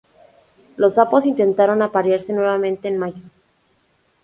Los 0.77 0.95
sapos 0.95 1.27
intentaron 1.27 1.83
aparearse 1.83 2.33
nuevamente 2.33 2.87
en 2.87 2.97
mayo. 2.97 3.21